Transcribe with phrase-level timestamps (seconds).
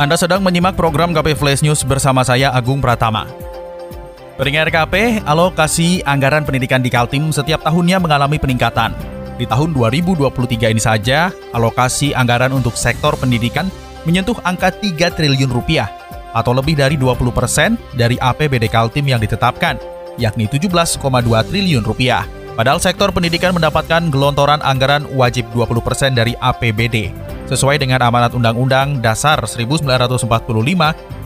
[0.00, 3.28] Anda sedang menyimak program KP Flash News bersama saya Agung Pratama.
[4.40, 8.96] Pendengar KP, alokasi anggaran pendidikan di Kaltim setiap tahunnya mengalami peningkatan.
[9.36, 13.68] Di tahun 2023 ini saja, alokasi anggaran untuk sektor pendidikan
[14.08, 15.92] menyentuh angka 3 triliun rupiah
[16.32, 19.76] atau lebih dari 20 persen dari APBD Kaltim yang ditetapkan,
[20.16, 20.96] yakni 17,2
[21.44, 22.24] triliun rupiah.
[22.56, 29.02] Padahal sektor pendidikan mendapatkan gelontoran anggaran wajib 20 persen dari APBD sesuai dengan amanat Undang-Undang
[29.02, 30.30] Dasar 1945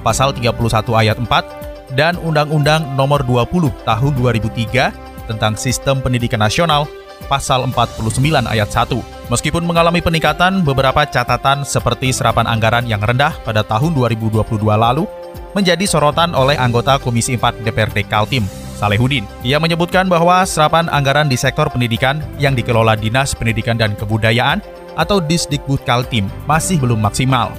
[0.00, 0.56] Pasal 31
[0.96, 6.88] Ayat 4 dan Undang-Undang Nomor 20 Tahun 2003 tentang Sistem Pendidikan Nasional
[7.28, 8.08] Pasal 49
[8.48, 9.30] Ayat 1.
[9.32, 15.08] Meskipun mengalami peningkatan, beberapa catatan seperti serapan anggaran yang rendah pada tahun 2022 lalu
[15.56, 18.44] menjadi sorotan oleh anggota Komisi 4 DPRD Kaltim,
[18.76, 19.24] Salehudin.
[19.46, 24.60] Ia menyebutkan bahwa serapan anggaran di sektor pendidikan yang dikelola Dinas Pendidikan dan Kebudayaan
[24.94, 27.54] atau Disdikbud Kaltim masih belum maksimal.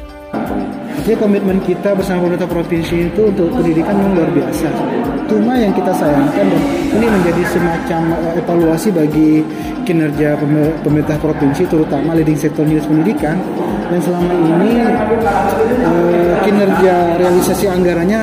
[1.06, 5.05] Jadi komitmen kita bersama pemerintah provinsi itu untuk pendidikan yang luar biasa.
[5.26, 6.62] Cuma yang kita sayangkan dan
[6.94, 9.42] ini menjadi semacam eh, evaluasi bagi
[9.86, 10.38] kinerja
[10.86, 13.42] pemerintah provinsi terutama leading sektor dinas pendidikan.
[13.90, 18.22] Yang selama ini eh, kinerja realisasi anggarannya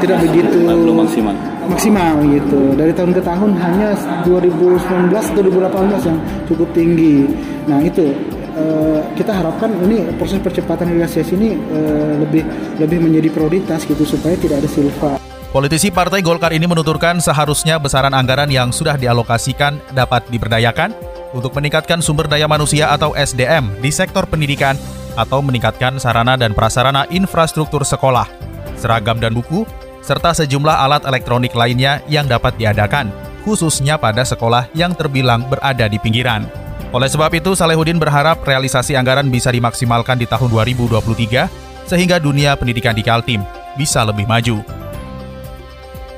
[0.00, 1.36] tidak begitu maksimal.
[1.68, 2.60] maksimal gitu.
[2.78, 3.88] Dari tahun ke tahun hanya
[4.24, 7.28] 2019 2018 yang cukup tinggi.
[7.68, 8.14] Nah itu
[8.56, 12.42] uh, kita harapkan ini proses percepatan realisasi ini uh, lebih
[12.80, 15.18] lebih menjadi prioritas gitu supaya tidak ada silva
[15.56, 20.92] Politisi Partai Golkar ini menuturkan seharusnya besaran anggaran yang sudah dialokasikan dapat diberdayakan
[21.32, 24.76] untuk meningkatkan sumber daya manusia atau SDM di sektor pendidikan
[25.16, 28.28] atau meningkatkan sarana dan prasarana infrastruktur sekolah,
[28.76, 29.64] seragam dan buku,
[30.04, 33.08] serta sejumlah alat elektronik lainnya yang dapat diadakan,
[33.40, 36.44] khususnya pada sekolah yang terbilang berada di pinggiran.
[36.92, 42.92] Oleh sebab itu, Salehudin berharap realisasi anggaran bisa dimaksimalkan di tahun 2023 sehingga dunia pendidikan
[42.92, 43.40] di Kaltim
[43.80, 44.85] bisa lebih maju.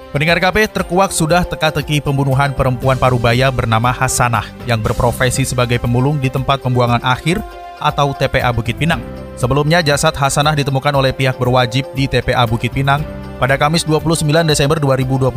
[0.08, 6.32] Pendengar KP terkuak sudah teka-teki pembunuhan perempuan parubaya bernama Hasanah yang berprofesi sebagai pemulung di
[6.32, 7.44] tempat pembuangan akhir
[7.76, 9.04] atau TPA Bukit Pinang.
[9.36, 13.04] Sebelumnya jasad Hasanah ditemukan oleh pihak berwajib di TPA Bukit Pinang
[13.36, 15.28] pada Kamis 29 Desember 2022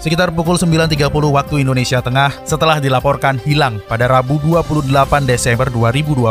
[0.00, 6.24] sekitar pukul 9.30 waktu Indonesia Tengah setelah dilaporkan hilang pada Rabu 28 Desember 2022.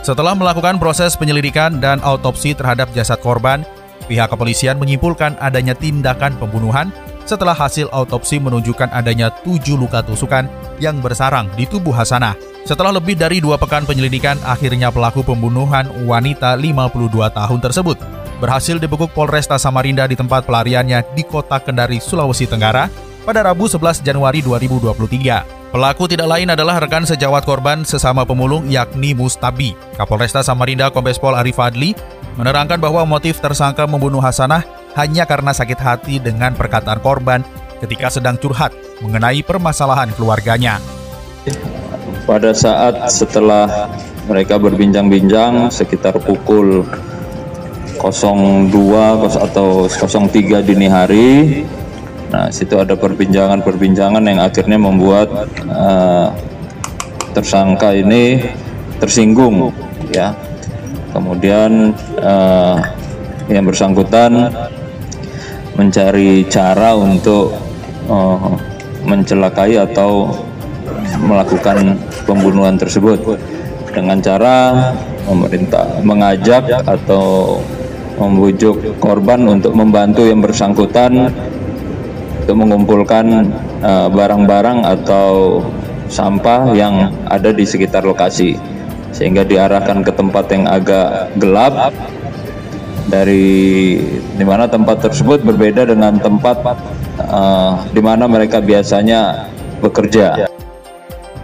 [0.00, 3.60] Setelah melakukan proses penyelidikan dan autopsi terhadap jasad korban,
[4.06, 6.94] pihak kepolisian menyimpulkan adanya tindakan pembunuhan
[7.28, 10.48] setelah hasil autopsi menunjukkan adanya tujuh luka tusukan
[10.80, 12.32] yang bersarang di tubuh Hasanah.
[12.64, 17.96] Setelah lebih dari dua pekan penyelidikan, akhirnya pelaku pembunuhan wanita 52 tahun tersebut
[18.38, 22.86] berhasil dibekuk Polresta Samarinda di tempat pelariannya di kota Kendari, Sulawesi Tenggara
[23.26, 25.58] pada Rabu 11 Januari 2023.
[25.68, 29.76] Pelaku tidak lain adalah rekan sejawat korban sesama pemulung yakni Mustabi.
[30.00, 31.92] Kapolresta Samarinda Kombes Pol Arif Adli
[32.38, 34.62] menerangkan bahwa motif tersangka membunuh Hasanah
[34.94, 37.42] hanya karena sakit hati dengan perkataan korban
[37.82, 38.70] ketika sedang curhat
[39.02, 40.78] mengenai permasalahan keluarganya.
[42.24, 43.90] Pada saat setelah
[44.30, 46.86] mereka berbincang-bincang sekitar pukul
[47.98, 48.70] 02
[49.42, 51.28] atau 03 dini hari.
[52.28, 56.28] Nah, situ ada perbincangan-perbincangan yang akhirnya membuat uh,
[57.32, 58.44] tersangka ini
[59.00, 59.72] tersinggung,
[60.12, 60.36] ya.
[61.12, 62.76] Kemudian uh,
[63.48, 64.52] yang bersangkutan
[65.78, 67.54] mencari cara untuk
[68.10, 68.52] uh,
[69.06, 70.34] mencelakai atau
[71.22, 71.96] melakukan
[72.28, 73.38] pembunuhan tersebut
[73.92, 74.56] dengan cara
[75.24, 77.56] memerintah mengajak atau
[78.18, 81.30] membujuk korban untuk membantu yang bersangkutan
[82.42, 83.44] untuk mengumpulkan
[83.84, 85.60] eh, barang-barang uh, atau
[86.08, 88.56] sampah yang ada di sekitar lokasi
[89.12, 91.92] sehingga diarahkan ke tempat yang agak gelap
[93.08, 93.96] dari
[94.36, 96.60] di mana tempat tersebut berbeda dengan tempat
[97.24, 99.48] uh, di mana mereka biasanya
[99.80, 100.48] bekerja.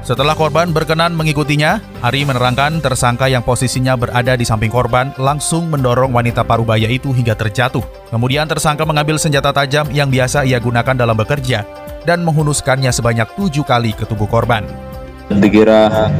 [0.04, 6.12] Setelah korban berkenan mengikutinya, Ari menerangkan tersangka yang posisinya berada di samping korban langsung mendorong
[6.12, 7.80] wanita parubaya itu hingga terjatuh.
[8.12, 11.64] Kemudian tersangka mengambil senjata tajam yang biasa ia gunakan dalam bekerja
[12.04, 14.68] dan menghunuskannya sebanyak tujuh kali ke tubuh korban.
[15.32, 16.12] Dikira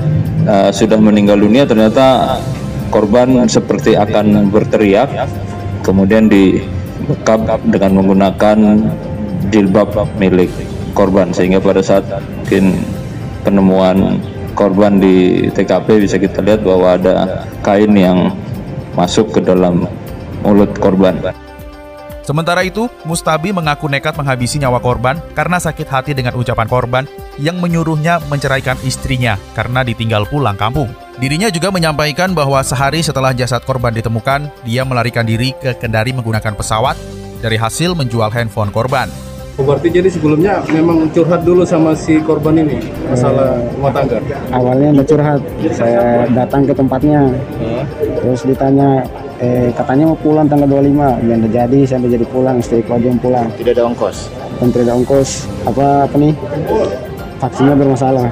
[0.46, 2.38] uh, sudah meninggal dunia, ternyata
[2.88, 5.10] korban seperti akan berteriak,
[5.82, 8.58] kemudian dibekap dengan menggunakan
[9.50, 10.50] jilbab milik
[10.94, 12.06] korban sehingga pada saat
[12.40, 12.80] mungkin
[13.42, 14.22] penemuan
[14.54, 18.30] korban di TKP bisa kita lihat bahwa ada kain yang
[18.94, 19.90] masuk ke dalam
[20.46, 21.18] mulut korban.
[22.24, 27.04] Sementara itu, Mustabi mengaku nekat menghabisi nyawa korban karena sakit hati dengan ucapan korban
[27.38, 30.90] yang menyuruhnya menceraikan istrinya karena ditinggal pulang kampung.
[31.18, 36.58] Dirinya juga menyampaikan bahwa sehari setelah jasad korban ditemukan, dia melarikan diri ke Kendari menggunakan
[36.58, 36.98] pesawat
[37.38, 39.06] dari hasil menjual handphone korban.
[39.54, 44.18] Oh, berarti jadi sebelumnya memang curhat dulu sama si korban ini masalah rumah tangga.
[44.50, 45.40] Awalnya udah curhat,
[45.70, 47.30] saya datang ke tempatnya,
[48.18, 49.06] terus ditanya,
[49.38, 53.06] eh, katanya mau pulang tanggal 25, yang udah jadi, saya udah jadi pulang, istriku aja
[53.06, 53.46] yang pulang.
[53.54, 54.26] Tidak ada ongkos.
[54.58, 55.30] Dan tidak ada ongkos,
[55.70, 56.34] apa apa nih?
[57.44, 58.24] Vaksinnya bermasalah.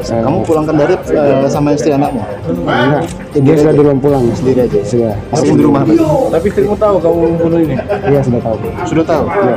[0.00, 2.24] Saya, Kamu pulang Kendari eh, sama istri anakmu?
[2.64, 3.04] enggak,
[3.36, 4.24] dia sudah duluan pulang.
[4.32, 4.80] Sendiri aja.
[4.80, 5.84] Sudah, Masih di rumah?
[6.32, 7.76] Tapi istrimu tahu kamu membunuh ini.
[8.08, 8.56] dia sudah tahu.
[8.88, 9.24] Sudah tahu?
[9.28, 9.56] Iya.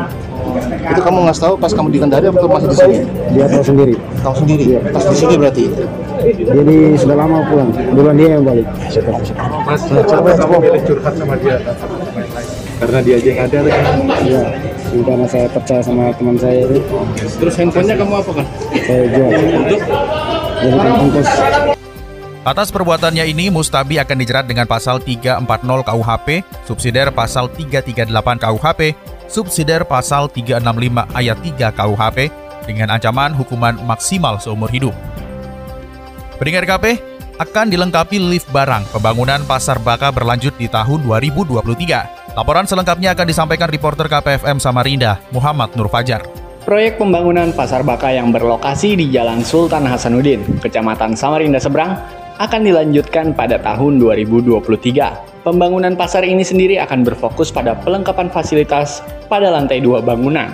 [0.91, 2.97] Itu kamu nggak tahu pas kamu di Kendari atau masih di sini?
[3.31, 3.95] Dia tahu sendiri.
[4.19, 4.65] Tahu sendiri.
[4.91, 5.65] Pas di sini berarti.
[6.27, 8.67] Jadi sudah lama pulang, duluan dia yang balik.
[9.63, 11.55] Mas, coba kamu milih curhat sama dia
[12.77, 13.81] karena dia aja yang ada lagi.
[15.03, 16.81] Karena saya percaya sama teman saya itu,
[17.38, 18.45] Terus handphonenya kamu apa kan?
[18.88, 19.29] saya jual.
[19.29, 19.81] Untuk
[20.57, 21.29] Jadi ongkos
[22.47, 25.44] Atas perbuatannya ini, Mustabi akan dijerat dengan pasal 340
[25.83, 28.07] KUHP, subsidiar pasal 338
[28.39, 28.95] KUHP,
[29.27, 30.63] subsidiar pasal 365
[31.11, 32.31] ayat 3 KUHP,
[32.63, 34.95] dengan ancaman hukuman maksimal seumur hidup.
[36.39, 37.03] Pendengar KP,
[37.37, 42.33] akan dilengkapi lift barang pembangunan Pasar Baka berlanjut di tahun 2023.
[42.33, 46.25] Laporan selengkapnya akan disampaikan reporter KPFM Samarinda, Muhammad Nur Fajar.
[46.65, 52.01] Proyek pembangunan Pasar Baka yang berlokasi di Jalan Sultan Hasanuddin, Kecamatan Samarinda Seberang,
[52.41, 55.45] akan dilanjutkan pada tahun 2023.
[55.45, 58.99] Pembangunan pasar ini sendiri akan berfokus pada pelengkapan fasilitas
[59.31, 60.51] pada lantai dua bangunan.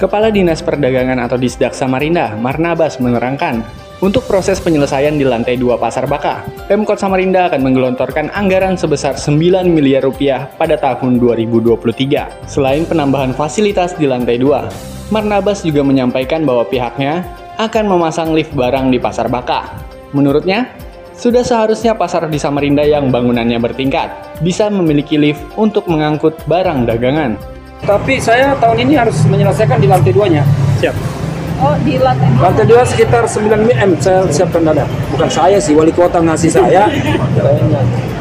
[0.00, 3.62] Kepala Dinas Perdagangan atau Disdak Samarinda, Marnabas menerangkan,
[4.02, 9.62] untuk proses penyelesaian di lantai dua Pasar Baka, Pemkot Samarinda akan menggelontorkan anggaran sebesar 9
[9.70, 12.50] miliar rupiah pada tahun 2023.
[12.50, 14.66] Selain penambahan fasilitas di lantai dua,
[15.14, 17.22] Marnabas juga menyampaikan bahwa pihaknya
[17.62, 19.70] akan memasang lift barang di Pasar Baka.
[20.10, 20.66] Menurutnya,
[21.14, 24.10] sudah seharusnya pasar di Samarinda yang bangunannya bertingkat
[24.42, 27.38] bisa memiliki lift untuk mengangkut barang dagangan.
[27.86, 30.42] Tapi saya tahun ini harus menyelesaikan di lantai duanya.
[30.82, 31.11] Siap.
[31.60, 32.42] Oh, di lantai dua.
[32.48, 34.88] Lantai dua sekitar 9 mm saya siapkan dada.
[35.12, 36.88] Bukan saya sih, wali kota ngasih saya.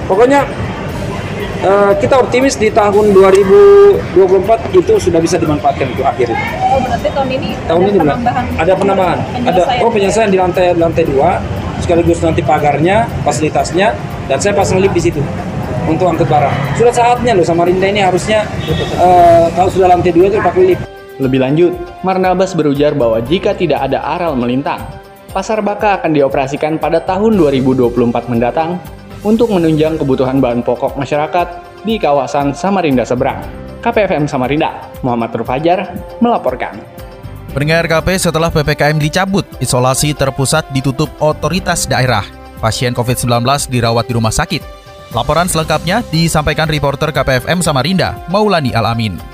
[0.05, 0.43] Pokoknya
[1.63, 6.43] eh, kita optimis di tahun 2024 itu sudah bisa dimanfaatkan untuk akhir itu.
[6.69, 8.09] Oh, berarti tahun ini Tahun ada ini belum.
[8.11, 8.45] penambahan.
[8.59, 9.17] Ada penambahan.
[9.47, 11.39] Ada oh penyelesaian di lantai lantai dua
[11.81, 13.97] sekaligus nanti pagarnya, fasilitasnya
[14.29, 15.21] dan saya pasang lift di situ
[15.89, 16.77] untuk angkut barang.
[16.77, 18.45] Sudah saatnya loh Samarinda ini harusnya
[19.01, 20.83] eh, kalau sudah lantai dua itu pakai lift.
[21.21, 24.81] Lebih lanjut, Marnabas berujar bahwa jika tidak ada aral melintang,
[25.29, 27.93] Pasar Baka akan dioperasikan pada tahun 2024
[28.27, 28.81] mendatang
[29.21, 31.47] untuk menunjang kebutuhan bahan pokok masyarakat
[31.85, 33.39] di kawasan Samarinda Seberang.
[33.85, 36.81] KPFM Samarinda, Muhammad Nur Fajar melaporkan.
[37.53, 42.25] Pendengar KP setelah PPKM dicabut, isolasi terpusat ditutup otoritas daerah.
[42.57, 44.63] Pasien COVID-19 dirawat di rumah sakit.
[45.11, 49.30] Laporan selengkapnya disampaikan reporter KPFM Samarinda, Maulani Alamin.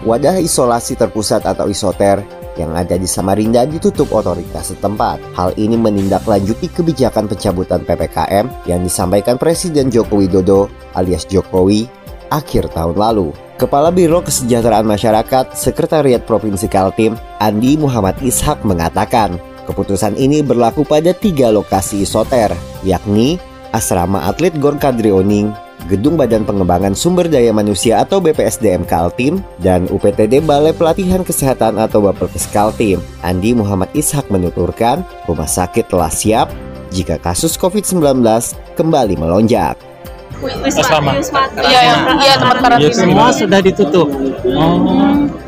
[0.00, 2.24] Wadah isolasi terpusat atau isoter
[2.56, 5.20] yang ada di Samarinda ditutup otoritas setempat.
[5.36, 11.84] Hal ini menindaklanjuti kebijakan pencabutan PPKM yang disampaikan Presiden Joko Widodo alias Jokowi
[12.32, 13.36] akhir tahun lalu.
[13.60, 19.36] Kepala Biro Kesejahteraan Masyarakat Sekretariat Provinsi Kaltim, Andi Muhammad Ishak mengatakan,
[19.68, 23.36] keputusan ini berlaku pada tiga lokasi isoter, yakni
[23.76, 25.52] Asrama Atlet Gor Kadri Oning,
[25.88, 32.04] Gedung Badan Pengembangan Sumber Daya Manusia atau BPSDM Kaltim, dan UPTD Balai Pelatihan Kesehatan atau
[32.04, 33.00] Bapelkes Kaltim.
[33.24, 36.52] Andi Muhammad Ishak menuturkan, rumah sakit telah siap
[36.90, 38.20] jika kasus COVID-19
[38.74, 39.78] kembali melonjak.
[40.40, 41.12] Wisma.
[41.60, 42.96] Iya, iya, iya, tempat karantina.
[42.96, 44.08] semua sudah ditutup.
[44.56, 44.76] Oh,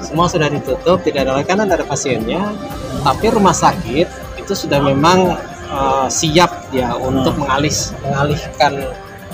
[0.04, 2.52] semua sudah ditutup, tidak ada lagi karena ada pasiennya.
[3.00, 5.32] Tapi rumah sakit itu sudah memang
[5.72, 8.84] eh, siap ya untuk mengalis mengalihkan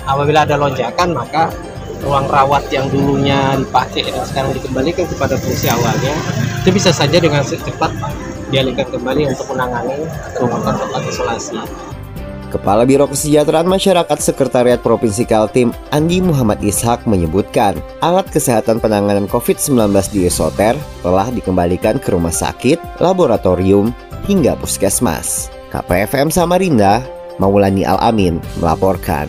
[0.09, 1.53] apabila ada lonjakan maka
[2.01, 6.15] ruang rawat yang dulunya dipakai dan sekarang dikembalikan kepada fungsi awalnya
[6.65, 7.93] itu bisa saja dengan cepat
[8.49, 10.09] dialihkan kembali untuk menangani
[10.41, 11.59] melakukan tempat isolasi.
[12.49, 19.93] Kepala Biro Kesejahteraan Masyarakat Sekretariat Provinsi Kaltim, Andi Muhammad Ishak menyebutkan, alat kesehatan penanganan COVID-19
[20.17, 20.73] di Isoter
[21.05, 23.93] telah dikembalikan ke rumah sakit, laboratorium,
[24.25, 25.53] hingga puskesmas.
[25.69, 27.05] KPFM Samarinda,
[27.37, 29.29] Maulani Al-Amin melaporkan.